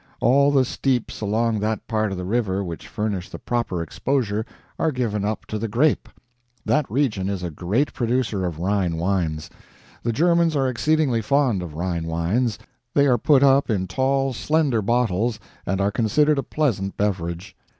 [0.19, 4.47] All the steeps along that part of the river which furnish the proper exposure,
[4.79, 6.09] are given up to the grape.
[6.65, 9.51] That region is a great producer of Rhine wines.
[10.01, 12.57] The Germans are exceedingly fond of Rhine wines;
[12.95, 17.55] they are put up in tall, slender bottles, and are considered a pleasant beverage.